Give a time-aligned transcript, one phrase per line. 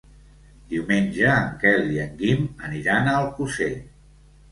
[0.69, 3.69] Diumenge en Quel i en Guim aniran a Alcosser.